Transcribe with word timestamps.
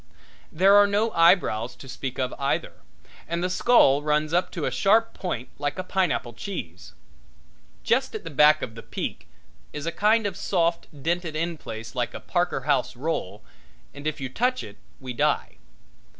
There 0.51 0.73
are 0.77 0.87
no 0.87 1.11
eyebrows 1.11 1.75
to 1.75 1.87
speak 1.87 2.17
of 2.17 2.33
either, 2.39 2.73
and 3.27 3.43
the 3.43 3.51
skull 3.51 4.01
runs 4.01 4.33
up 4.33 4.49
to 4.53 4.65
a 4.65 4.71
sharp 4.71 5.13
point 5.13 5.49
like 5.59 5.77
a 5.77 5.83
pineapple 5.83 6.33
cheese. 6.33 6.93
Just 7.83 8.17
back 8.35 8.63
of 8.63 8.73
the 8.73 8.81
peak 8.81 9.27
is 9.73 9.85
a 9.85 9.91
kind 9.91 10.25
of 10.25 10.35
soft, 10.35 10.87
dented 11.03 11.35
in 11.35 11.55
place 11.55 11.93
like 11.93 12.15
a 12.15 12.19
Parker 12.19 12.61
House 12.61 12.95
roll, 12.95 13.43
and 13.93 14.07
if 14.07 14.19
you 14.19 14.27
touch 14.27 14.63
it 14.63 14.77
we 14.99 15.13
die. 15.13 15.57